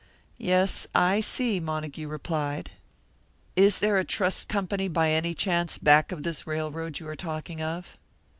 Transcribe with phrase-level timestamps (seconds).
[0.39, 2.71] "Yes, I see," Montague replied.
[3.55, 7.61] "Is there a trust company by any chance back of this railroad you are talking
[7.61, 7.99] of?"